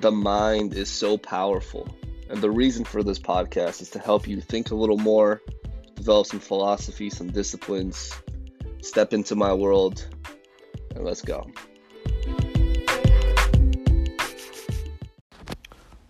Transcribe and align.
the 0.00 0.10
mind 0.10 0.72
is 0.72 0.88
so 0.88 1.18
powerful. 1.18 1.86
And 2.30 2.40
the 2.40 2.50
reason 2.50 2.84
for 2.84 3.02
this 3.02 3.18
podcast 3.18 3.82
is 3.82 3.90
to 3.90 3.98
help 3.98 4.26
you 4.26 4.40
think 4.40 4.70
a 4.70 4.74
little 4.74 4.96
more, 4.96 5.42
develop 5.94 6.26
some 6.26 6.40
philosophy, 6.40 7.10
some 7.10 7.30
disciplines, 7.30 8.12
step 8.82 9.12
into 9.12 9.34
my 9.34 9.52
world, 9.52 10.06
and 10.94 11.04
let's 11.04 11.20
go. 11.20 11.50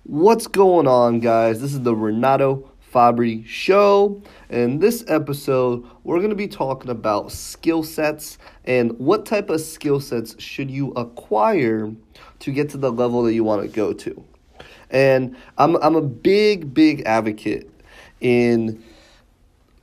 What's 0.04 0.46
going 0.46 0.86
on, 0.86 1.20
guys? 1.20 1.60
This 1.60 1.72
is 1.72 1.80
the 1.80 1.94
Renato 1.94 2.69
Fabri 2.92 3.46
Show. 3.46 4.22
In 4.48 4.78
this 4.78 5.04
episode, 5.06 5.86
we're 6.02 6.18
going 6.18 6.30
to 6.30 6.36
be 6.36 6.48
talking 6.48 6.90
about 6.90 7.30
skill 7.30 7.82
sets 7.82 8.38
and 8.64 8.98
what 8.98 9.26
type 9.26 9.50
of 9.50 9.60
skill 9.60 10.00
sets 10.00 10.40
should 10.42 10.70
you 10.70 10.92
acquire 10.92 11.92
to 12.40 12.52
get 12.52 12.68
to 12.70 12.78
the 12.78 12.90
level 12.90 13.22
that 13.22 13.34
you 13.34 13.44
want 13.44 13.62
to 13.62 13.68
go 13.68 13.92
to. 13.92 14.24
And 14.90 15.36
I'm, 15.56 15.76
I'm 15.76 15.94
a 15.94 16.02
big, 16.02 16.74
big 16.74 17.02
advocate 17.02 17.70
in 18.20 18.82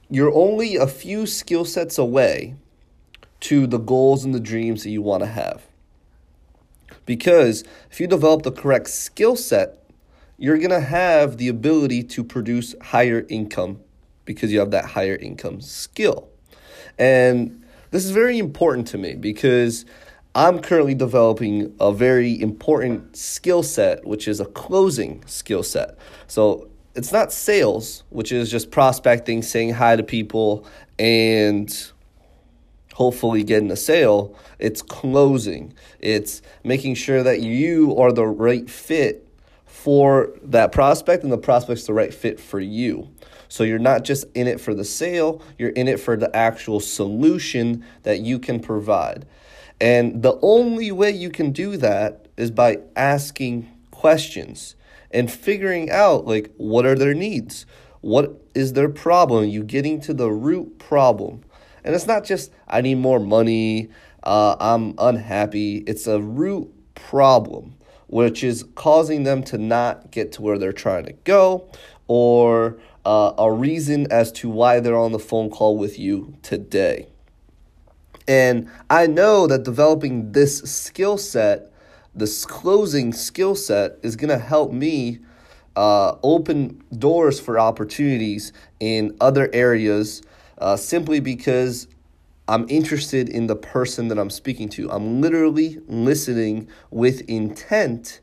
you're 0.09 0.34
only 0.34 0.76
a 0.76 0.88
few 0.88 1.26
skill 1.26 1.66
sets 1.66 1.98
away 1.98 2.55
to 3.42 3.67
the 3.67 3.78
goals 3.78 4.26
and 4.26 4.34
the 4.34 4.39
dreams 4.39 4.84
that 4.84 4.89
you 4.89 5.02
want 5.02 5.22
to 5.22 5.28
have. 5.28 5.64
Because 7.05 7.64
if 7.92 8.00
you 8.00 8.08
develop 8.08 8.44
the 8.44 8.52
correct 8.52 8.89
skill 8.89 9.36
set, 9.36 9.84
you're 10.38 10.58
going 10.58 10.70
to 10.70 10.80
have 10.80 11.38
the 11.38 11.48
ability 11.48 12.04
to 12.04 12.23
produce 12.23 12.76
higher 12.82 13.26
income 13.30 13.80
because 14.26 14.52
you 14.52 14.59
have 14.59 14.72
that 14.72 14.86
higher 14.86 15.16
income 15.16 15.62
skill. 15.62 16.30
And 16.98 17.64
this 17.91 18.05
is 18.05 18.12
very 18.12 18.38
important 18.38 18.88
to 18.90 18.98
me 18.98 19.16
because 19.16 19.86
I'm 20.36 20.59
currently 20.59 20.94
developing 20.94 21.76
a 21.80 21.92
very 21.92 22.40
important 22.40 23.18
skill 23.18 23.64
set, 23.64 24.05
which 24.05 24.28
is 24.28 24.40
a 24.40 24.45
closing 24.45 25.23
skill 25.26 25.64
set. 25.64 25.98
So 26.28 26.70
it's 26.94 27.11
not 27.11 27.31
sales, 27.31 28.04
which 28.09 28.31
is 28.31 28.52
just 28.52 28.70
prospecting, 28.70 29.42
saying 29.42 29.73
hi 29.73 29.95
to 29.95 30.04
people, 30.04 30.67
and 31.00 31.92
hopefully 32.94 33.44
getting 33.44 33.72
a 33.72 33.76
sale. 33.76 34.36
It's 34.59 34.81
closing, 34.81 35.73
it's 36.00 36.42
making 36.64 36.95
sure 36.95 37.23
that 37.23 37.42
you 37.42 37.95
are 37.98 38.11
the 38.11 38.28
right 38.28 38.70
fit 38.70 39.27
for 39.78 40.33
that 40.42 40.72
prospect 40.72 41.23
and 41.23 41.31
the 41.31 41.38
prospect's 41.38 41.86
the 41.86 41.94
right 41.94 42.11
fit 42.11 42.39
for 42.39 42.59
you. 42.59 43.08
So 43.47 43.64
you're 43.64 43.78
not 43.78 44.03
just 44.03 44.25
in 44.33 44.47
it 44.47 44.59
for 44.59 44.73
the 44.73 44.83
sale, 44.83 45.39
you're 45.59 45.70
in 45.70 45.88
it 45.88 46.00
for 46.00 46.17
the 46.17 46.36
actual 46.36 46.80
solution 46.80 47.86
that 48.02 48.20
you 48.20 48.39
can 48.39 48.59
provide. 48.59 49.28
And 49.80 50.23
the 50.23 50.39
only 50.42 50.92
way 50.92 51.11
you 51.11 51.30
can 51.30 51.52
do 51.52 51.78
that 51.78 52.28
is 52.38 52.50
by 52.50 52.80
asking 52.95 53.72
questions 53.92 54.75
and 55.11 55.31
figuring 55.31 55.92
out 55.92 56.25
like 56.25 56.52
what 56.58 56.88
are 56.88 56.95
their 56.95 57.14
needs? 57.14 57.67
What 58.02 58.42
is 58.55 58.73
their 58.73 58.89
problem? 58.89 59.45
You 59.45 59.64
getting 59.64 60.02
to 60.02 60.14
the 60.14 60.31
root 60.31 60.80
problem. 60.80 61.44
And 61.83 61.94
it's 61.94 62.08
not 62.08 62.25
just 62.25 62.52
I 62.67 62.81
need 62.81 62.95
more 62.95 63.20
money, 63.20 63.89
uh, 64.23 64.55
I'm 64.59 64.95
unhappy. 64.98 65.78
It's 65.86 66.08
a 66.08 66.20
root 66.20 66.73
problem, 66.95 67.75
which 68.08 68.44
is 68.44 68.66
causing 68.75 69.23
them 69.23 69.44
to 69.44 69.58
not 69.58 70.11
get 70.11 70.31
to 70.33 70.41
where 70.41 70.58
they're 70.58 70.73
trying 70.73 71.05
to 71.05 71.13
go 71.23 71.69
or 72.08 72.77
uh, 73.05 73.33
a 73.38 73.52
reason 73.52 74.08
as 74.11 74.31
to 74.31 74.49
why 74.49 74.80
they're 74.80 74.97
on 74.97 75.11
the 75.11 75.19
phone 75.19 75.49
call 75.49 75.77
with 75.77 75.99
you 75.99 76.36
today. 76.41 77.08
And 78.27 78.69
I 78.89 79.08
know 79.08 79.47
that 79.47 79.64
developing 79.64 80.33
this 80.33 80.59
skill 80.59 81.17
set, 81.17 81.72
this 82.14 82.45
closing 82.45 83.14
skill 83.14 83.55
set, 83.55 83.97
is 84.03 84.16
going 84.16 84.30
to 84.30 84.38
help 84.38 84.73
me 84.73 85.19
uh, 85.77 86.17
open 86.23 86.83
doors 86.97 87.39
for 87.39 87.59
opportunities 87.59 88.52
in 88.80 89.16
other 89.21 89.49
areas 89.53 90.21
uh, 90.58 90.76
simply 90.76 91.20
because 91.20 91.87
I'm 92.47 92.65
interested 92.69 93.27
in 93.27 93.47
the 93.47 93.55
person 93.55 94.08
that 94.08 94.17
I'm 94.17 94.30
speaking 94.30 94.69
to. 94.69 94.89
I'm 94.91 95.21
literally 95.21 95.80
listening 95.87 96.69
with 96.91 97.21
intent 97.30 98.21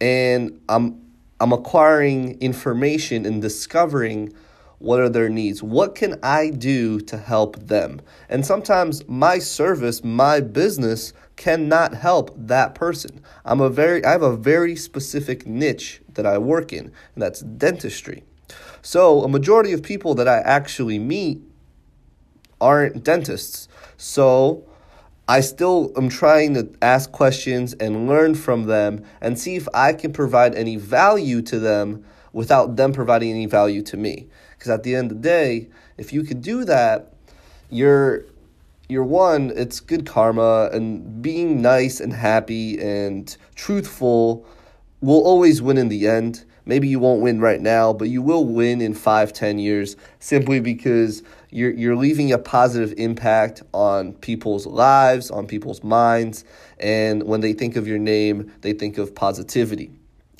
and 0.00 0.60
I'm 0.68 1.00
I'm 1.40 1.52
acquiring 1.52 2.40
information 2.40 3.26
and 3.26 3.42
discovering 3.42 4.32
what 4.78 5.00
are 5.00 5.08
their 5.08 5.28
needs? 5.28 5.62
What 5.62 5.94
can 5.94 6.18
I 6.22 6.50
do 6.50 7.00
to 7.02 7.16
help 7.16 7.56
them? 7.56 8.00
And 8.28 8.44
sometimes 8.44 9.06
my 9.08 9.38
service, 9.38 10.04
my 10.04 10.40
business 10.40 11.12
cannot 11.36 11.94
help 11.94 12.34
that 12.36 12.74
person. 12.74 13.22
I'm 13.44 13.60
a 13.60 13.70
very 13.70 14.04
I 14.04 14.10
have 14.10 14.22
a 14.22 14.36
very 14.36 14.76
specific 14.76 15.46
niche 15.46 16.02
that 16.12 16.26
I 16.26 16.38
work 16.38 16.72
in, 16.72 16.92
and 17.14 17.22
that's 17.22 17.40
dentistry. 17.40 18.24
So, 18.82 19.22
a 19.22 19.28
majority 19.28 19.72
of 19.72 19.82
people 19.82 20.14
that 20.16 20.28
I 20.28 20.38
actually 20.40 20.98
meet 20.98 21.40
aren't 22.60 23.04
dentists. 23.04 23.68
So, 23.96 24.64
I 25.26 25.40
still 25.40 25.90
am 25.96 26.10
trying 26.10 26.52
to 26.54 26.68
ask 26.82 27.10
questions 27.10 27.72
and 27.74 28.06
learn 28.06 28.34
from 28.34 28.64
them 28.64 29.04
and 29.22 29.38
see 29.38 29.56
if 29.56 29.66
I 29.72 29.94
can 29.94 30.12
provide 30.12 30.54
any 30.54 30.76
value 30.76 31.40
to 31.42 31.58
them 31.58 32.04
without 32.34 32.76
them 32.76 32.92
providing 32.92 33.30
any 33.30 33.46
value 33.46 33.80
to 33.82 33.96
me. 33.96 34.28
Because 34.50 34.68
at 34.68 34.82
the 34.82 34.94
end 34.94 35.10
of 35.10 35.22
the 35.22 35.28
day, 35.28 35.68
if 35.96 36.12
you 36.12 36.24
could 36.24 36.42
do 36.42 36.64
that, 36.66 37.14
you're 37.70 38.26
you're 38.86 39.04
one, 39.04 39.50
it's 39.56 39.80
good 39.80 40.04
karma, 40.04 40.68
and 40.70 41.22
being 41.22 41.62
nice 41.62 42.00
and 42.00 42.12
happy 42.12 42.78
and 42.78 43.34
truthful 43.54 44.46
will 45.00 45.24
always 45.24 45.62
win 45.62 45.78
in 45.78 45.88
the 45.88 46.06
end. 46.06 46.44
Maybe 46.66 46.88
you 46.88 46.98
won't 46.98 47.22
win 47.22 47.40
right 47.40 47.60
now, 47.60 47.94
but 47.94 48.08
you 48.08 48.20
will 48.20 48.44
win 48.44 48.82
in 48.82 48.92
five, 48.92 49.32
ten 49.32 49.58
years 49.58 49.96
simply 50.18 50.60
because 50.60 51.22
you're 51.54 51.70
you're 51.70 51.96
leaving 51.96 52.32
a 52.32 52.38
positive 52.38 52.92
impact 52.98 53.62
on 53.72 54.14
people's 54.14 54.66
lives, 54.66 55.30
on 55.30 55.46
people's 55.46 55.84
minds, 55.84 56.44
and 56.80 57.22
when 57.22 57.40
they 57.40 57.52
think 57.52 57.76
of 57.76 57.86
your 57.86 57.98
name, 57.98 58.52
they 58.62 58.72
think 58.72 58.98
of 58.98 59.14
positivity. 59.14 59.92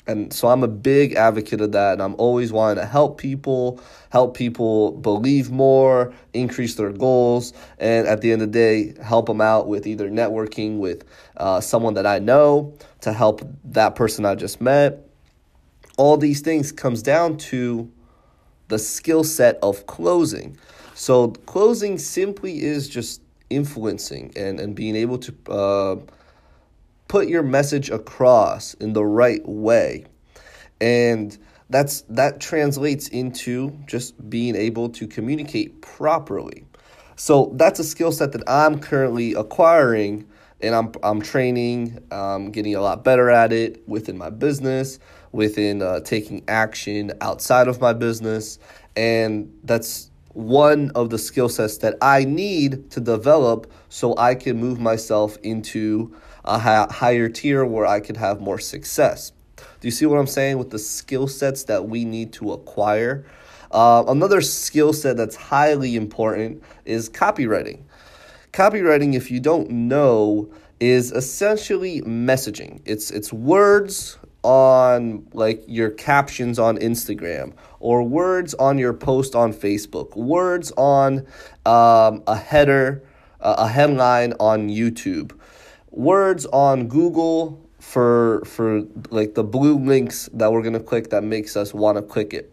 And 0.07 0.31
so 0.31 0.49
I'm 0.49 0.63
a 0.63 0.67
big 0.67 1.13
advocate 1.13 1.61
of 1.61 1.71
that. 1.71 1.93
And 1.93 2.01
I'm 2.01 2.15
always 2.19 2.51
wanting 2.51 2.75
to 2.83 2.85
help 2.85 3.17
people, 3.17 3.79
help 4.11 4.35
people 4.37 4.91
believe 4.91 5.49
more, 5.49 6.13
increase 6.33 6.75
their 6.75 6.91
goals, 6.91 7.53
and 7.79 8.07
at 8.07 8.21
the 8.21 8.31
end 8.31 8.41
of 8.41 8.51
the 8.51 8.59
day, 8.59 8.93
help 9.01 9.25
them 9.25 9.41
out 9.41 9.67
with 9.67 9.87
either 9.87 10.09
networking 10.09 10.77
with 10.77 11.05
uh, 11.37 11.59
someone 11.59 11.95
that 11.95 12.05
I 12.05 12.19
know 12.19 12.77
to 13.01 13.13
help 13.13 13.41
that 13.63 13.95
person 13.95 14.25
I 14.25 14.35
just 14.35 14.61
met. 14.61 15.07
All 15.97 16.17
these 16.17 16.41
things 16.41 16.71
comes 16.71 17.01
down 17.01 17.37
to 17.37 17.89
the 18.67 18.77
skill 18.77 19.23
set 19.23 19.57
of 19.63 19.87
closing. 19.87 20.57
So 20.95 21.27
closing 21.45 21.97
simply 21.97 22.63
is 22.63 22.87
just 22.87 23.21
influencing 23.49 24.31
and, 24.37 24.61
and 24.61 24.73
being 24.73 24.95
able 24.95 25.17
to 25.17 25.35
uh, 25.51 25.95
put 27.09 27.27
your 27.27 27.43
message 27.43 27.89
across 27.89 28.75
in 28.75 28.93
the 28.93 29.03
right 29.03 29.45
way. 29.45 30.05
And 30.79 31.37
that's 31.69 32.01
that 32.09 32.39
translates 32.39 33.09
into 33.09 33.77
just 33.87 34.29
being 34.29 34.55
able 34.55 34.87
to 34.89 35.05
communicate 35.05 35.81
properly. 35.81 36.65
So 37.17 37.51
that's 37.55 37.79
a 37.79 37.83
skill 37.83 38.13
set 38.13 38.31
that 38.31 38.49
I'm 38.49 38.79
currently 38.79 39.33
acquiring 39.33 40.25
and 40.61 40.73
I'm 40.73 40.93
I'm 41.03 41.21
training, 41.21 41.99
um, 42.11 42.51
getting 42.51 42.73
a 42.73 42.79
lot 42.79 43.03
better 43.03 43.29
at 43.29 43.51
it 43.51 43.85
within 43.85 44.17
my 44.17 44.29
business, 44.29 44.99
within 45.33 45.81
uh, 45.81 45.99
taking 45.99 46.45
action 46.47 47.11
outside 47.19 47.67
of 47.67 47.81
my 47.81 47.91
business, 47.91 48.59
and 48.95 49.53
that's 49.65 50.09
one 50.35 50.91
of 50.95 51.09
the 51.09 51.17
skill 51.17 51.47
sets 51.47 51.77
that 51.77 51.95
I 52.01 52.25
need 52.25 52.91
to 52.91 52.99
develop 52.99 53.71
so 53.89 54.15
I 54.17 54.35
can 54.35 54.57
move 54.57 54.79
myself 54.79 55.37
into 55.43 56.13
a 56.43 56.59
higher 56.91 57.29
tier 57.29 57.65
where 57.65 57.85
I 57.85 58.01
could 58.01 58.17
have 58.17 58.41
more 58.41 58.59
success. 58.59 59.31
Do 59.55 59.87
you 59.87 59.91
see 59.91 60.05
what 60.05 60.17
I'm 60.17 60.27
saying 60.27 60.57
with 60.57 60.69
the 60.69 60.79
skill 60.79 61.27
sets 61.27 61.63
that 61.63 61.87
we 61.87 62.03
need 62.03 62.33
to 62.33 62.51
acquire? 62.51 63.25
Uh, 63.71 64.03
another 64.07 64.41
skill 64.41 64.93
set 64.93 65.17
that's 65.17 65.35
highly 65.35 65.95
important 65.95 66.61
is 66.83 67.09
copywriting. 67.09 67.81
Copywriting, 68.51 69.15
if 69.15 69.31
you 69.31 69.39
don't 69.39 69.69
know, 69.69 70.51
is 70.79 71.11
essentially 71.13 72.01
messaging. 72.01 72.81
It's 72.85 73.09
it's 73.09 73.31
words 73.31 74.17
on 74.45 75.27
like 75.33 75.63
your 75.67 75.89
captions 75.89 76.59
on 76.59 76.77
Instagram 76.77 77.53
or 77.79 78.03
words 78.03 78.53
on 78.53 78.77
your 78.77 78.93
post 78.93 79.35
on 79.35 79.53
Facebook, 79.53 80.15
words 80.15 80.71
on 80.77 81.25
um, 81.65 82.23
a 82.27 82.37
header, 82.37 83.03
uh, 83.41 83.55
a 83.57 83.67
headline 83.67 84.33
on 84.39 84.69
YouTube 84.69 85.31
words 85.95 86.45
on 86.47 86.87
Google 86.87 87.61
for 87.79 88.43
for 88.45 88.81
like 89.09 89.33
the 89.33 89.43
blue 89.43 89.77
links 89.77 90.29
that 90.33 90.51
we're 90.51 90.61
gonna 90.61 90.79
click 90.79 91.09
that 91.09 91.23
makes 91.23 91.55
us 91.55 91.73
want 91.73 91.97
to 91.97 92.01
click 92.01 92.33
it. 92.33 92.51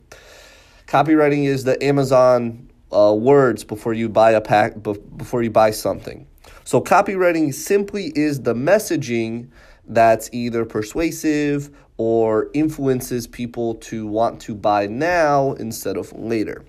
Copywriting 0.87 1.45
is 1.45 1.65
the 1.65 1.83
Amazon 1.83 2.71
uh, 2.93 3.15
words 3.15 3.65
before 3.65 3.95
you 3.95 4.09
buy 4.09 4.31
a 4.33 4.41
pack 4.41 4.83
before 4.83 5.43
you 5.43 5.51
buy 5.51 5.71
something. 5.71 6.27
So 6.65 6.81
copywriting 6.81 7.53
simply 7.53 8.13
is 8.15 8.43
the 8.43 8.55
messaging 8.55 9.49
that's 9.89 10.31
either 10.33 10.65
persuasive 10.65 11.71
or 12.05 12.49
influences 12.53 13.29
people 13.29 13.77
to 13.77 14.09
want 14.09 14.41
to 14.41 14.57
buy 14.57 14.89
now 14.89 15.53
instead 15.53 15.97
of 15.97 16.13
later. 16.13 16.65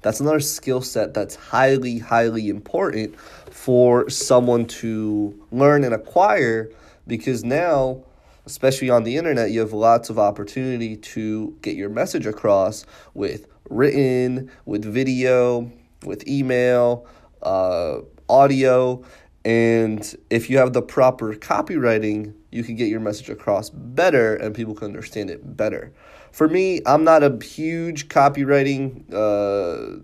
That's 0.00 0.18
another 0.18 0.40
skill 0.40 0.80
set 0.80 1.12
that's 1.12 1.34
highly, 1.34 1.98
highly 1.98 2.48
important 2.48 3.20
for 3.20 4.08
someone 4.08 4.64
to 4.80 5.38
learn 5.52 5.84
and 5.84 5.92
acquire 5.92 6.70
because 7.06 7.44
now, 7.44 8.02
especially 8.46 8.88
on 8.88 9.04
the 9.04 9.18
internet, 9.18 9.50
you 9.50 9.60
have 9.60 9.74
lots 9.74 10.08
of 10.08 10.18
opportunity 10.18 10.96
to 10.96 11.54
get 11.60 11.76
your 11.76 11.90
message 11.90 12.24
across 12.24 12.86
with 13.12 13.46
written, 13.68 14.50
with 14.64 14.86
video, 14.86 15.70
with 16.02 16.26
email, 16.26 17.06
uh, 17.42 17.98
audio. 18.30 19.04
And 19.48 20.14
if 20.28 20.50
you 20.50 20.58
have 20.58 20.74
the 20.74 20.82
proper 20.82 21.32
copywriting, 21.32 22.34
you 22.52 22.62
can 22.62 22.76
get 22.76 22.88
your 22.88 23.00
message 23.00 23.30
across 23.30 23.70
better 23.70 24.34
and 24.34 24.54
people 24.54 24.74
can 24.74 24.88
understand 24.88 25.30
it 25.30 25.56
better. 25.56 25.90
For 26.32 26.48
me, 26.48 26.82
I'm 26.84 27.02
not 27.02 27.22
a 27.22 27.42
huge 27.42 28.08
copywriting, 28.08 29.10
uh, 29.10 30.00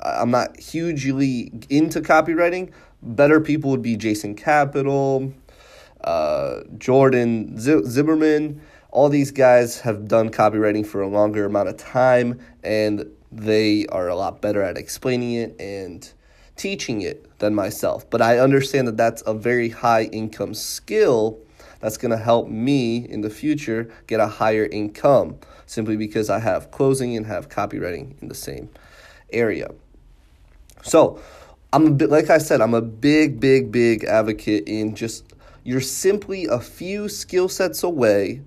I'm 0.00 0.30
not 0.30 0.58
hugely 0.58 1.52
into 1.68 2.00
copywriting. 2.00 2.72
Better 3.02 3.38
people 3.38 3.70
would 3.70 3.82
be 3.82 3.98
Jason 3.98 4.34
Capital, 4.34 5.30
uh, 6.02 6.60
Jordan 6.78 7.58
Z- 7.58 7.84
Zimmerman. 7.84 8.62
All 8.92 9.10
these 9.10 9.30
guys 9.30 9.78
have 9.80 10.08
done 10.08 10.30
copywriting 10.30 10.86
for 10.86 11.02
a 11.02 11.06
longer 11.06 11.44
amount 11.44 11.68
of 11.68 11.76
time 11.76 12.40
and 12.64 13.04
they 13.30 13.84
are 13.88 14.08
a 14.08 14.16
lot 14.16 14.40
better 14.40 14.62
at 14.62 14.78
explaining 14.78 15.34
it 15.34 15.54
and 15.60 16.10
teaching 16.56 17.02
it 17.02 17.38
than 17.38 17.54
myself. 17.54 18.08
But 18.08 18.22
I 18.22 18.38
understand 18.38 18.88
that 18.88 18.96
that's 18.96 19.22
a 19.26 19.34
very 19.34 19.68
high 19.68 20.04
income 20.04 20.54
skill 20.54 21.38
that's 21.80 21.96
going 21.98 22.10
to 22.10 22.16
help 22.16 22.48
me 22.48 22.98
in 22.98 23.20
the 23.20 23.30
future 23.30 23.90
get 24.06 24.20
a 24.20 24.26
higher 24.26 24.64
income 24.66 25.38
simply 25.66 25.96
because 25.96 26.30
I 26.30 26.38
have 26.38 26.70
closing 26.70 27.16
and 27.16 27.26
have 27.26 27.48
copywriting 27.48 28.20
in 28.22 28.28
the 28.28 28.34
same 28.34 28.70
area. 29.32 29.68
So, 30.82 31.20
I'm 31.72 31.86
a 31.86 31.90
bit 31.90 32.10
like 32.10 32.30
I 32.30 32.38
said, 32.38 32.60
I'm 32.60 32.74
a 32.74 32.80
big 32.80 33.40
big 33.40 33.70
big 33.70 34.04
advocate 34.04 34.68
in 34.68 34.94
just 34.94 35.24
you're 35.64 35.80
simply 35.80 36.46
a 36.46 36.60
few 36.60 37.08
skill 37.08 37.48
sets 37.48 37.82
away 37.82 38.40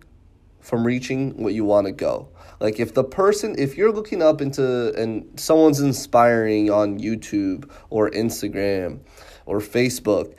from 0.70 0.86
reaching 0.86 1.36
what 1.42 1.56
you 1.56 1.66
want 1.66 1.88
to 1.88 1.92
go. 1.92 2.30
Like 2.60 2.80
if 2.80 2.94
the 2.94 3.04
person, 3.04 3.56
if 3.58 3.76
you're 3.76 3.92
looking 3.92 4.22
up 4.22 4.40
into 4.40 4.94
and 4.94 5.28
someone's 5.40 5.80
inspiring 5.80 6.70
on 6.70 7.00
YouTube 7.00 7.70
or 7.90 8.12
Instagram 8.12 9.00
or 9.48 9.60
Facebook, 9.60 10.36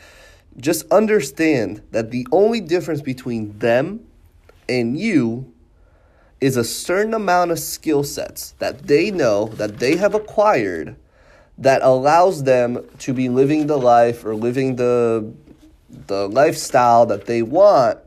just 0.56 0.90
understand 0.92 1.82
that 1.90 2.12
the 2.12 2.26
only 2.30 2.60
difference 2.60 3.02
between 3.02 3.58
them 3.58 4.06
and 4.68 4.96
you 4.96 5.52
is 6.40 6.56
a 6.56 6.64
certain 6.64 7.12
amount 7.12 7.50
of 7.50 7.58
skill 7.58 8.04
sets 8.04 8.52
that 8.60 8.86
they 8.86 9.10
know 9.10 9.46
that 9.48 9.78
they 9.78 9.96
have 9.96 10.14
acquired 10.14 10.96
that 11.58 11.82
allows 11.82 12.44
them 12.44 12.86
to 12.98 13.12
be 13.12 13.28
living 13.28 13.66
the 13.66 13.76
life 13.76 14.24
or 14.24 14.36
living 14.36 14.76
the 14.76 15.32
the 16.06 16.28
lifestyle 16.28 17.04
that 17.04 17.26
they 17.26 17.42
want 17.42 17.98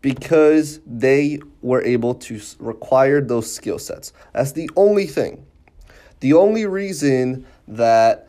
because 0.00 0.80
they 0.86 1.40
were 1.62 1.82
able 1.82 2.14
to 2.14 2.40
require 2.58 3.20
those 3.20 3.52
skill 3.52 3.78
sets. 3.78 4.12
That's 4.32 4.52
the 4.52 4.70
only 4.76 5.06
thing. 5.06 5.46
The 6.20 6.34
only 6.34 6.66
reason 6.66 7.46
that 7.66 8.28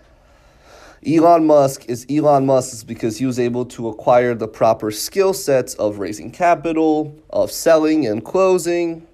Elon 1.05 1.45
Musk 1.45 1.85
is 1.87 2.05
Elon 2.09 2.45
Musk 2.45 2.73
is 2.73 2.83
because 2.83 3.17
he 3.17 3.25
was 3.25 3.39
able 3.39 3.65
to 3.65 3.87
acquire 3.87 4.35
the 4.35 4.47
proper 4.47 4.91
skill 4.91 5.33
sets 5.33 5.73
of 5.75 5.99
raising 5.99 6.31
capital, 6.31 7.17
of 7.29 7.51
selling 7.51 8.05
and 8.05 8.23
closing, 8.23 9.07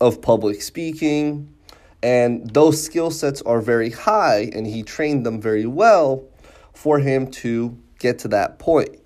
of 0.00 0.20
public 0.20 0.60
speaking, 0.60 1.54
and 2.02 2.50
those 2.52 2.82
skill 2.82 3.10
sets 3.10 3.42
are 3.42 3.60
very 3.60 3.90
high 3.90 4.50
and 4.52 4.66
he 4.66 4.82
trained 4.82 5.24
them 5.24 5.40
very 5.40 5.66
well 5.66 6.24
for 6.72 6.98
him 6.98 7.30
to 7.30 7.78
get 8.00 8.18
to 8.18 8.28
that 8.28 8.58
point 8.58 9.01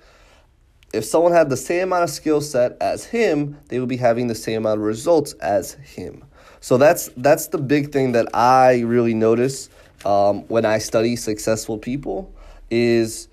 if 0.93 1.05
someone 1.05 1.33
had 1.33 1.51
the 1.51 1.57
same 1.57 1.89
amount 1.89 2.05
of 2.05 2.11
skill 2.11 2.41
set 2.41 2.77
as 2.81 3.05
him, 3.05 3.59
they 3.69 3.79
would 3.81 3.89
be 3.89 3.97
having 3.97 4.29
the 4.29 4.35
same 4.35 4.59
amount 4.59 4.79
of 4.79 4.87
results 4.87 5.33
as 5.35 5.75
him. 5.75 6.25
So 6.61 6.79
that's 6.79 7.11
that's 7.17 7.49
the 7.49 7.59
big 7.59 7.93
thing 7.93 8.13
that 8.13 8.35
I 8.35 8.81
really 8.81 9.15
notice 9.15 9.69
um, 10.05 10.43
when 10.49 10.65
I 10.65 10.79
study 10.79 11.17
successful 11.17 11.79
people 11.79 12.33
is 12.71 13.29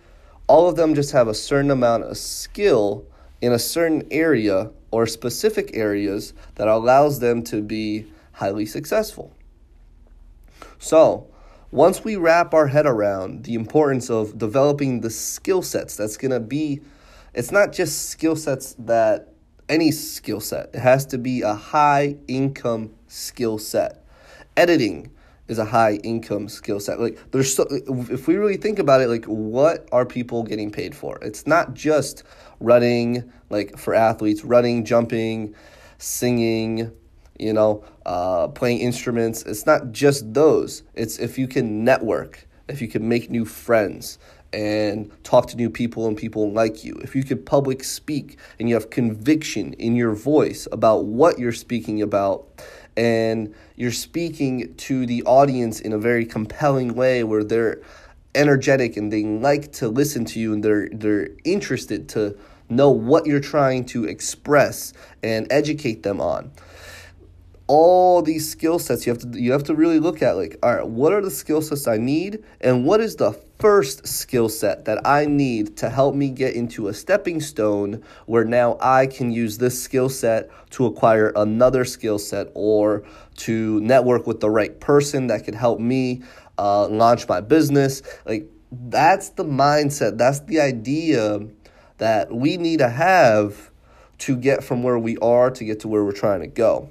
all 0.48 0.68
of 0.68 0.76
them 0.76 0.94
just 0.94 1.12
have 1.12 1.28
a 1.28 1.34
certain 1.34 1.72
amount 1.72 2.04
of 2.04 2.18
skill 2.18 3.06
in 3.42 3.52
a 3.52 3.60
certain 3.60 4.08
area 4.12 4.72
or 4.92 5.08
specific 5.08 5.72
areas 5.74 6.34
that 6.56 6.68
allows 6.68 7.20
them 7.20 7.44
to 7.44 7.62
be 7.62 8.06
highly 8.34 8.66
successful. 8.66 9.32
So, 10.80 11.28
once 11.72 12.04
we 12.04 12.16
wrap 12.16 12.54
our 12.54 12.68
head 12.68 12.86
around 12.86 13.46
the 13.46 13.56
importance 13.56 14.10
of 14.10 14.38
developing 14.38 15.02
the 15.02 15.10
skill 15.10 15.62
sets 15.62 15.96
that's 15.96 16.18
going 16.18 16.32
to 16.32 16.40
be 16.40 16.82
it's 17.34 17.52
not 17.52 17.72
just 17.72 18.10
skill 18.10 18.36
sets 18.36 18.76
that 18.80 19.34
any 19.70 19.92
skill 19.92 20.40
set. 20.40 20.70
It 20.74 20.80
has 20.80 21.06
to 21.08 21.18
be 21.18 21.42
a 21.42 21.54
high 21.54 22.18
income 22.28 22.94
skill 23.08 23.58
set. 23.58 24.06
Editing 24.56 25.12
is 25.48 25.58
a 25.58 25.66
high 25.66 25.96
income 26.04 26.48
skill 26.48 26.80
set. 26.80 27.00
Like 27.00 27.20
there's 27.32 27.54
so, 27.56 27.66
if 27.70 28.28
we 28.28 28.36
really 28.36 28.58
think 28.58 28.80
about 28.80 29.02
it, 29.02 29.08
like 29.08 29.26
what 29.26 29.88
are 29.92 30.06
people 30.06 30.44
getting 30.44 30.72
paid 30.72 30.96
for? 30.96 31.18
It's 31.22 31.48
not 31.48 31.74
just 31.74 32.24
running 32.60 33.32
like 33.50 33.78
for 33.78 33.94
athletes, 33.94 34.44
running, 34.44 34.86
jumping, 34.86 35.56
singing, 35.98 36.92
you 37.40 37.54
know, 37.54 37.84
uh, 38.06 38.48
playing 38.50 38.80
instruments. 38.80 39.44
It's 39.44 39.66
not 39.66 39.92
just 39.92 40.34
those. 40.34 40.84
It's 40.94 41.20
if 41.20 41.38
you 41.38 41.48
can 41.48 41.84
network, 41.84 42.48
if 42.68 42.82
you 42.82 42.88
can 42.88 43.08
make 43.08 43.30
new 43.30 43.46
friends, 43.46 44.18
and 44.54 45.12
talk 45.24 45.48
to 45.48 45.58
new 45.58 45.70
people 45.70 46.08
and 46.08 46.16
people 46.16 46.52
like 46.52 46.84
you, 46.84 46.94
if 47.04 47.16
you 47.16 47.24
could 47.24 47.46
public 47.46 47.84
speak 47.84 48.38
and 48.60 48.70
you 48.70 48.76
have 48.76 48.90
conviction 48.90 49.74
in 49.74 49.96
your 49.96 50.14
voice 50.14 50.68
about 50.72 51.06
what 51.06 51.40
you're 51.40 51.52
speaking 51.52 52.02
about, 52.02 52.46
and 52.96 53.54
you're 53.76 53.92
speaking 53.92 54.74
to 54.76 55.06
the 55.06 55.24
audience 55.24 55.80
in 55.80 55.94
a 55.94 55.98
very 55.98 56.26
compelling 56.26 56.94
way 56.94 57.24
where 57.24 57.44
they're 57.44 57.82
energetic 58.36 58.98
and 58.98 59.12
they 59.12 59.24
like 59.24 59.72
to 59.74 59.88
listen 59.88 60.26
to 60.26 60.40
you 60.40 60.54
and 60.54 60.64
they're 60.64 60.90
they're 60.90 61.30
interested 61.44 62.10
to 62.10 62.38
know 62.70 62.90
what 62.90 63.26
you're 63.26 63.40
trying 63.40 63.86
to 63.86 64.06
express 64.06 64.94
and 65.22 65.48
educate 65.52 66.04
them 66.04 66.20
on. 66.20 66.52
All 67.68 68.22
these 68.22 68.50
skill 68.50 68.78
sets 68.80 69.06
you 69.06 69.14
have 69.14 69.22
to 69.22 69.40
you 69.40 69.52
have 69.52 69.64
to 69.64 69.76
really 69.76 70.00
look 70.00 70.22
at 70.22 70.36
like 70.36 70.58
all 70.62 70.76
right 70.76 70.88
what 70.88 71.14
are 71.14 71.22
the 71.22 71.32
skill 71.32 71.62
sets 71.62 71.88
i 71.88 71.98
need 71.98 72.44
and 72.60 72.86
what 72.86 73.00
is 73.00 73.16
the 73.16 73.32
first 73.64 74.06
skill 74.06 74.50
set 74.50 74.84
that 74.84 75.00
i 75.08 75.26
need 75.26 75.78
to 75.78 75.90
help 75.90 76.14
me 76.16 76.30
get 76.30 76.54
into 76.54 76.90
a 76.90 76.94
stepping 76.94 77.40
stone 77.40 78.04
where 78.26 78.44
now 78.44 78.78
i 78.82 79.08
can 79.08 79.32
use 79.32 79.58
this 79.58 79.82
skill 79.82 80.10
set 80.10 80.50
to 80.70 80.86
acquire 80.86 81.32
another 81.38 81.86
skill 81.86 82.20
set 82.20 82.48
or 82.56 83.06
to 83.38 83.80
network 83.80 84.28
with 84.28 84.42
the 84.42 84.50
right 84.50 84.82
person 84.82 85.28
that 85.28 85.46
could 85.46 85.56
help 85.56 85.80
me 85.80 86.22
uh, 86.58 86.86
launch 86.90 87.26
my 87.30 87.40
business 87.40 88.02
like 88.26 88.46
that's 88.90 89.30
the 89.30 89.46
mindset 89.46 90.18
that's 90.18 90.42
the 90.42 90.60
idea 90.60 91.40
that 92.00 92.30
we 92.34 92.58
need 92.58 92.80
to 92.80 92.90
have 92.90 93.72
to 94.18 94.36
get 94.36 94.62
from 94.62 94.84
where 94.84 95.00
we 95.00 95.16
are 95.20 95.50
to 95.50 95.64
get 95.64 95.80
to 95.80 95.88
where 95.88 96.04
we're 96.04 96.12
trying 96.12 96.42
to 96.42 96.48
go 96.48 96.90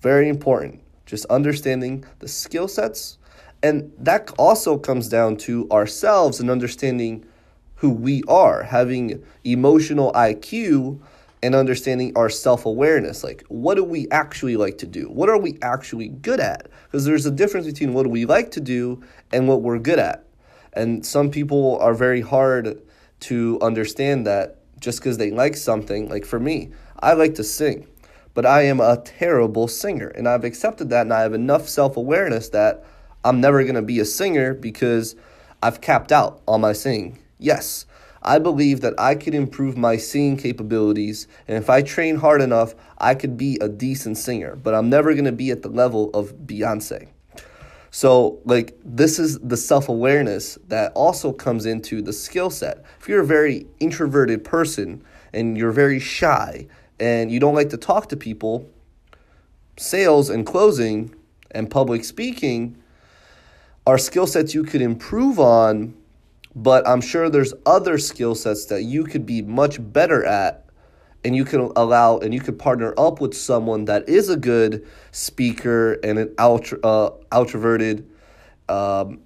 very 0.00 0.28
important. 0.28 0.80
Just 1.06 1.24
understanding 1.26 2.04
the 2.18 2.28
skill 2.28 2.68
sets. 2.68 3.17
And 3.62 3.92
that 3.98 4.30
also 4.38 4.78
comes 4.78 5.08
down 5.08 5.36
to 5.38 5.68
ourselves 5.70 6.40
and 6.40 6.50
understanding 6.50 7.24
who 7.76 7.90
we 7.90 8.22
are, 8.28 8.62
having 8.62 9.24
emotional 9.44 10.12
IQ 10.12 11.00
and 11.42 11.54
understanding 11.54 12.12
our 12.16 12.28
self 12.28 12.66
awareness. 12.66 13.24
Like, 13.24 13.44
what 13.48 13.74
do 13.74 13.84
we 13.84 14.08
actually 14.10 14.56
like 14.56 14.78
to 14.78 14.86
do? 14.86 15.08
What 15.08 15.28
are 15.28 15.38
we 15.38 15.58
actually 15.62 16.08
good 16.08 16.40
at? 16.40 16.68
Because 16.84 17.04
there's 17.04 17.26
a 17.26 17.30
difference 17.30 17.66
between 17.66 17.94
what 17.94 18.06
we 18.06 18.24
like 18.26 18.50
to 18.52 18.60
do 18.60 19.02
and 19.32 19.48
what 19.48 19.62
we're 19.62 19.78
good 19.78 19.98
at. 19.98 20.24
And 20.72 21.04
some 21.04 21.30
people 21.30 21.78
are 21.80 21.94
very 21.94 22.20
hard 22.20 22.80
to 23.20 23.58
understand 23.60 24.26
that 24.26 24.58
just 24.80 25.00
because 25.00 25.18
they 25.18 25.30
like 25.30 25.56
something. 25.56 26.08
Like 26.08 26.24
for 26.24 26.38
me, 26.38 26.70
I 27.00 27.14
like 27.14 27.34
to 27.36 27.44
sing 27.44 27.88
but 28.38 28.46
I 28.46 28.62
am 28.62 28.78
a 28.78 29.02
terrible 29.04 29.66
singer. 29.66 30.06
And 30.06 30.28
I've 30.28 30.44
accepted 30.44 30.90
that 30.90 31.00
and 31.00 31.12
I 31.12 31.22
have 31.22 31.34
enough 31.34 31.68
self 31.68 31.96
awareness 31.96 32.50
that 32.50 32.84
I'm 33.28 33.42
never 33.42 33.62
going 33.62 33.74
to 33.74 33.82
be 33.82 34.00
a 34.00 34.06
singer 34.06 34.54
because 34.54 35.14
I've 35.62 35.82
capped 35.82 36.12
out 36.12 36.40
on 36.48 36.62
my 36.62 36.72
singing. 36.72 37.18
Yes, 37.38 37.84
I 38.22 38.38
believe 38.38 38.80
that 38.80 38.94
I 38.98 39.16
could 39.16 39.34
improve 39.34 39.76
my 39.76 39.98
singing 39.98 40.38
capabilities, 40.38 41.28
and 41.46 41.58
if 41.58 41.68
I 41.68 41.82
train 41.82 42.16
hard 42.16 42.40
enough, 42.40 42.74
I 42.96 43.14
could 43.14 43.36
be 43.36 43.58
a 43.60 43.68
decent 43.68 44.16
singer, 44.16 44.56
but 44.56 44.74
I'm 44.74 44.88
never 44.88 45.12
going 45.12 45.26
to 45.26 45.32
be 45.32 45.50
at 45.50 45.60
the 45.60 45.68
level 45.68 46.08
of 46.14 46.32
Beyonce. 46.46 47.08
So, 47.90 48.40
like, 48.46 48.78
this 48.82 49.18
is 49.18 49.38
the 49.40 49.58
self 49.58 49.90
awareness 49.90 50.56
that 50.68 50.92
also 50.92 51.30
comes 51.30 51.66
into 51.66 52.00
the 52.00 52.14
skill 52.14 52.48
set. 52.48 52.82
If 52.98 53.10
you're 53.10 53.20
a 53.20 53.26
very 53.26 53.66
introverted 53.78 54.42
person 54.42 55.04
and 55.34 55.58
you're 55.58 55.70
very 55.70 56.00
shy 56.00 56.66
and 56.98 57.30
you 57.30 57.40
don't 57.40 57.54
like 57.54 57.68
to 57.70 57.76
talk 57.76 58.08
to 58.08 58.16
people, 58.16 58.70
sales 59.76 60.30
and 60.30 60.46
closing 60.46 61.14
and 61.50 61.70
public 61.70 62.04
speaking 62.04 62.82
are 63.88 63.96
skill 63.96 64.26
sets 64.26 64.52
you 64.52 64.64
could 64.64 64.82
improve 64.82 65.40
on, 65.40 65.94
but 66.54 66.86
I'm 66.86 67.00
sure 67.00 67.30
there's 67.30 67.54
other 67.64 67.96
skill 67.96 68.34
sets 68.34 68.66
that 68.66 68.82
you 68.82 69.02
could 69.02 69.24
be 69.24 69.40
much 69.40 69.78
better 69.80 70.26
at 70.26 70.66
and 71.24 71.34
you 71.34 71.46
can 71.46 71.72
allow 71.74 72.18
and 72.18 72.34
you 72.34 72.40
could 72.40 72.58
partner 72.58 72.92
up 72.98 73.22
with 73.22 73.32
someone 73.32 73.86
that 73.86 74.06
is 74.06 74.28
a 74.28 74.36
good 74.36 74.86
speaker 75.10 75.94
and 76.04 76.18
an 76.18 76.34
ultra 76.38 76.78
uh, 76.80 77.12
outroverted 77.32 78.04
um, 78.68 79.20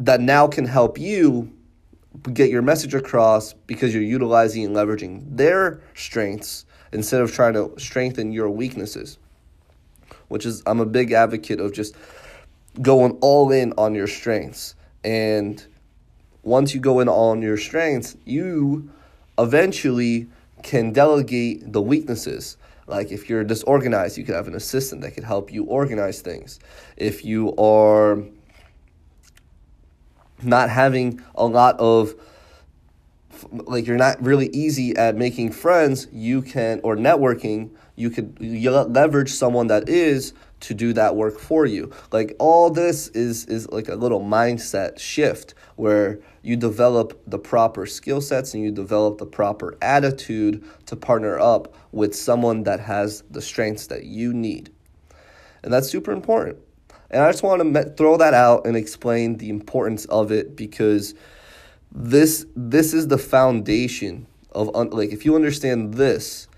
that 0.00 0.20
now 0.20 0.48
can 0.48 0.64
help 0.64 0.98
you 0.98 1.52
get 2.32 2.50
your 2.50 2.60
message 2.60 2.94
across 2.94 3.52
because 3.52 3.94
you're 3.94 4.02
utilizing 4.02 4.64
and 4.64 4.74
leveraging 4.74 5.24
their 5.28 5.80
strengths 5.94 6.66
instead 6.92 7.20
of 7.20 7.32
trying 7.32 7.54
to 7.54 7.72
strengthen 7.78 8.32
your 8.32 8.50
weaknesses 8.50 9.16
which 10.26 10.44
is 10.44 10.60
I'm 10.66 10.80
a 10.80 10.86
big 10.86 11.12
advocate 11.12 11.60
of 11.60 11.72
just 11.72 11.94
going 12.80 13.12
all 13.20 13.52
in 13.52 13.72
on 13.76 13.94
your 13.94 14.06
strengths 14.06 14.74
and 15.04 15.66
once 16.42 16.74
you 16.74 16.80
go 16.80 17.00
in 17.00 17.08
on 17.08 17.42
your 17.42 17.56
strengths 17.56 18.16
you 18.24 18.90
eventually 19.38 20.28
can 20.62 20.92
delegate 20.92 21.72
the 21.72 21.82
weaknesses. 21.82 22.56
Like 22.86 23.10
if 23.10 23.28
you're 23.28 23.44
disorganized, 23.44 24.16
you 24.16 24.24
could 24.24 24.34
have 24.34 24.48
an 24.48 24.54
assistant 24.54 25.02
that 25.02 25.12
could 25.12 25.24
help 25.24 25.52
you 25.52 25.64
organize 25.64 26.20
things. 26.20 26.58
If 26.96 27.24
you 27.24 27.54
are 27.56 28.22
not 30.42 30.70
having 30.70 31.20
a 31.34 31.46
lot 31.46 31.78
of 31.78 32.14
like 33.50 33.86
you're 33.86 33.96
not 33.96 34.22
really 34.22 34.48
easy 34.48 34.96
at 34.96 35.16
making 35.16 35.52
friends, 35.52 36.08
you 36.12 36.42
can 36.42 36.80
or 36.82 36.96
networking, 36.96 37.70
you 37.96 38.10
could 38.10 38.38
leverage 38.40 39.30
someone 39.30 39.68
that 39.68 39.88
is 39.88 40.32
to 40.60 40.74
do 40.74 40.92
that 40.92 41.16
work 41.16 41.38
for 41.38 41.66
you. 41.66 41.92
Like 42.12 42.36
all 42.38 42.70
this 42.70 43.08
is 43.08 43.44
is 43.46 43.68
like 43.70 43.88
a 43.88 43.96
little 43.96 44.20
mindset 44.20 44.98
shift 44.98 45.54
where 45.76 46.20
you 46.42 46.56
develop 46.56 47.20
the 47.26 47.38
proper 47.38 47.86
skill 47.86 48.20
sets 48.20 48.54
and 48.54 48.62
you 48.62 48.70
develop 48.70 49.18
the 49.18 49.26
proper 49.26 49.76
attitude 49.82 50.64
to 50.86 50.96
partner 50.96 51.38
up 51.38 51.74
with 51.90 52.14
someone 52.14 52.62
that 52.64 52.80
has 52.80 53.22
the 53.30 53.42
strengths 53.42 53.88
that 53.88 54.04
you 54.04 54.32
need. 54.32 54.70
And 55.62 55.72
that's 55.72 55.88
super 55.88 56.12
important. 56.12 56.58
And 57.10 57.22
I 57.22 57.30
just 57.30 57.42
want 57.42 57.74
to 57.74 57.90
throw 57.90 58.16
that 58.16 58.34
out 58.34 58.66
and 58.66 58.76
explain 58.76 59.36
the 59.36 59.50
importance 59.50 60.06
of 60.06 60.32
it 60.32 60.56
because 60.56 61.14
this 61.94 62.46
this 62.56 62.94
is 62.94 63.08
the 63.08 63.18
foundation 63.18 64.26
of 64.52 64.68
like 64.92 65.10
if 65.10 65.24
you 65.24 65.34
understand 65.36 65.94
this 65.94 66.48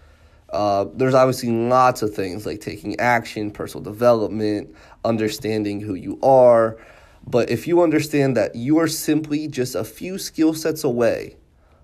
uh, 0.55 0.87
there's 0.95 1.15
obviously 1.15 1.51
lots 1.51 2.01
of 2.01 2.15
things 2.15 2.47
like 2.47 2.61
taking 2.61 2.99
action, 3.01 3.51
personal 3.51 3.83
development, 3.83 4.73
understanding 5.05 5.81
who 5.81 5.95
you 5.95 6.17
are. 6.23 6.79
But 7.27 7.51
if 7.51 7.67
you 7.67 7.83
understand 7.83 8.37
that 8.37 8.55
you 8.55 8.79
are 8.79 8.87
simply 8.87 9.49
just 9.49 9.75
a 9.75 9.83
few 9.83 10.17
skill 10.17 10.55
sets 10.55 10.85
away 10.85 11.39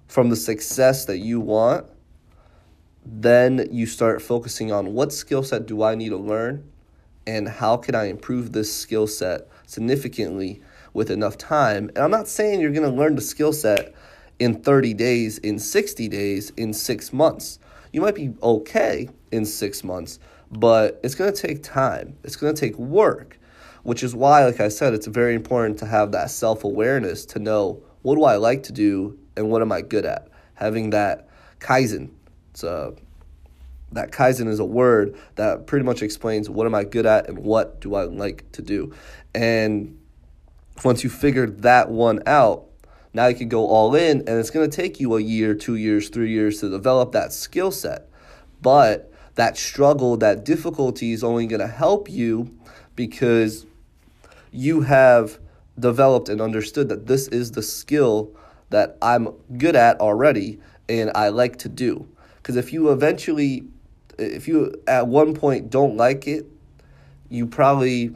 from 0.07 0.30
the 0.30 0.37
success 0.37 1.04
that 1.07 1.19
you 1.19 1.40
want, 1.40 1.85
then 3.04 3.66
you 3.73 3.87
start 3.87 4.23
focusing 4.23 4.71
on 4.71 4.95
what 4.95 5.12
skill 5.12 5.42
set 5.42 5.66
do 5.66 5.83
I 5.83 5.97
need 5.97 6.11
to 6.11 6.16
learn 6.16 6.71
and 7.26 7.49
how 7.49 7.76
can 7.76 7.97
I 7.97 8.04
improve 8.04 8.52
this 8.52 8.73
skill 8.73 9.09
set 9.09 9.49
significantly 9.66 10.62
with 10.92 11.11
enough 11.11 11.38
time. 11.38 11.88
And 11.90 11.99
I'm 11.99 12.11
not 12.11 12.28
saying 12.28 12.61
you're 12.61 12.73
going 12.73 12.90
to 12.90 12.97
learn 12.97 13.14
the 13.14 13.23
skill 13.23 13.52
set 13.52 13.94
in 14.38 14.62
30 14.62 14.94
days, 14.94 15.38
in 15.38 15.59
60 15.59 16.09
days, 16.09 16.50
in 16.56 16.73
six 16.73 17.12
months 17.12 17.59
you 17.92 18.00
might 18.00 18.14
be 18.14 18.32
okay 18.42 19.09
in 19.32 19.44
six 19.44 19.82
months, 19.82 20.18
but 20.50 21.00
it's 21.02 21.14
going 21.14 21.32
to 21.32 21.47
take 21.47 21.62
time. 21.62 22.16
It's 22.25 22.37
going 22.37 22.54
to 22.54 22.61
take 22.61 22.78
work, 22.78 23.38
which 23.82 24.02
is 24.02 24.14
why, 24.14 24.44
like 24.44 24.61
I 24.61 24.68
said, 24.68 24.94
it's 24.94 25.06
very 25.06 25.35
important 25.35 25.78
to 25.80 25.87
have 25.87 26.12
that 26.12 26.30
self 26.30 26.64
awareness 26.64 27.25
to 27.26 27.38
know 27.38 27.82
what 28.02 28.16
do 28.16 28.25
I 28.25 28.37
like 28.37 28.62
to 28.64 28.73
do 28.73 29.18
and 29.37 29.50
what 29.50 29.62
am 29.62 29.73
I 29.73 29.82
good 29.82 30.04
at. 30.04 30.28
Having 30.54 30.90
that 30.90 31.28
kaizen. 31.59 32.11
It's 32.52 32.62
a, 32.62 32.94
that 33.92 34.12
kaizen 34.12 34.49
is 34.49 34.61
a 34.61 34.64
word 34.64 35.16
that 35.37 35.66
pretty 35.66 35.85
much 35.85 36.02
explains 36.02 36.49
what 36.49 36.66
am 36.66 36.75
I 36.75 36.85
good 36.85 37.06
at 37.06 37.28
and 37.28 37.38
what 37.38 37.80
do 37.80 37.94
I 37.94 38.04
like 38.04 38.50
to 38.52 38.62
do. 38.62 38.94
And 39.35 39.99
once 40.84 41.04
you 41.04 41.10
figure 41.10 41.46
that 41.46 41.90
one 41.90 42.22
out, 42.26 42.66
now 43.12 43.26
you 43.26 43.34
can 43.34 43.49
go 43.49 43.66
all 43.66 43.94
in, 43.94 44.18
and 44.18 44.28
it's 44.28 44.50
going 44.50 44.68
to 44.68 44.75
take 44.75 45.00
you 45.00 45.16
a 45.16 45.20
year, 45.20 45.54
two 45.54 45.75
years, 45.76 46.08
three 46.08 46.30
years 46.30 46.60
to 46.60 46.70
develop 46.70 47.12
that 47.12 47.32
skill 47.32 47.70
set. 47.70 48.08
But 48.62 49.12
that 49.34 49.56
struggle, 49.56 50.16
that 50.18 50.44
difficulty 50.44 51.12
is 51.12 51.25
only 51.25 51.46
going 51.46 51.60
to 51.60 51.66
help 51.66 52.08
you 52.08 52.54
because 52.94 53.66
you 54.52 54.82
have 54.82 55.38
developed 55.78 56.28
and 56.28 56.40
understood 56.40 56.88
that 56.88 57.06
this 57.06 57.28
is 57.28 57.52
the 57.52 57.62
skill 57.62 58.30
that 58.70 58.96
I'm 59.00 59.30
good 59.56 59.76
at 59.76 60.00
already 60.00 60.60
and 60.88 61.10
I 61.14 61.28
like 61.28 61.56
to 61.58 61.68
do. 61.68 62.06
Because 62.37 62.56
if 62.56 62.72
you 62.72 62.90
eventually, 62.90 63.64
if 64.18 64.46
you 64.49 64.75
at 64.87 65.06
one 65.06 65.34
point 65.34 65.70
don't 65.70 65.96
like 65.96 66.26
it, 66.26 66.46
you 67.28 67.46
probably 67.46 68.14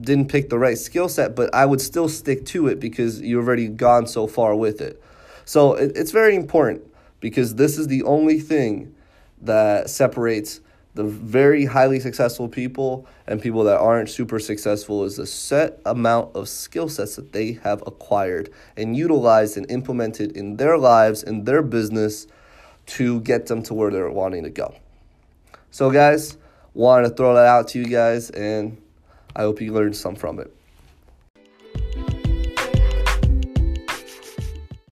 didn't 0.00 0.28
pick 0.28 0.50
the 0.50 0.58
right 0.58 0.78
skill 0.78 1.08
set, 1.08 1.34
but 1.34 1.54
I 1.54 1.66
would 1.66 1.80
still 1.80 2.08
stick 2.08 2.44
to 2.46 2.68
it 2.68 2.80
because 2.80 3.20
you've 3.20 3.46
already 3.46 3.68
gone 3.68 4.06
so 4.06 4.26
far 4.26 4.54
with 4.54 4.80
it. 4.80 5.02
So 5.44 5.74
it, 5.74 5.92
it's 5.96 6.10
very 6.10 6.34
important 6.34 6.82
because 7.20 7.54
this 7.54 7.78
is 7.78 7.86
the 7.86 8.02
only 8.02 8.40
thing 8.40 8.94
that 9.42 9.90
separates 9.90 10.60
the 10.94 11.04
very 11.04 11.66
highly 11.66 12.00
successful 12.00 12.48
people 12.48 13.06
and 13.26 13.40
people 13.40 13.64
that 13.64 13.78
aren't 13.78 14.08
super 14.08 14.38
successful 14.38 15.04
is 15.04 15.16
the 15.16 15.26
set 15.26 15.78
amount 15.84 16.34
of 16.34 16.48
skill 16.48 16.88
sets 16.88 17.16
that 17.16 17.32
they 17.32 17.52
have 17.52 17.82
acquired 17.86 18.50
and 18.78 18.96
utilized 18.96 19.58
and 19.58 19.70
implemented 19.70 20.34
in 20.36 20.56
their 20.56 20.78
lives 20.78 21.22
and 21.22 21.44
their 21.44 21.62
business 21.62 22.26
to 22.86 23.20
get 23.20 23.46
them 23.46 23.62
to 23.62 23.74
where 23.74 23.90
they're 23.90 24.10
wanting 24.10 24.44
to 24.44 24.50
go. 24.50 24.74
So 25.70 25.90
guys, 25.90 26.38
wanted 26.72 27.10
to 27.10 27.14
throw 27.14 27.34
that 27.34 27.46
out 27.46 27.68
to 27.68 27.78
you 27.78 27.86
guys 27.86 28.30
and 28.30 28.78
I 29.36 29.42
hope 29.42 29.60
you 29.60 29.70
learned 29.70 29.94
some 29.94 30.14
from 30.16 30.40
it. 30.40 30.55